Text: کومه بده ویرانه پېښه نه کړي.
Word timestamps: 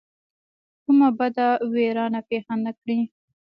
کومه 0.83 1.09
بده 1.19 1.47
ویرانه 1.73 2.21
پېښه 2.29 2.53
نه 2.65 2.71
کړي. 2.79 2.99